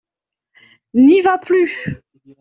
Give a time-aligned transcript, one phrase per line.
[0.95, 2.01] n'y va plus.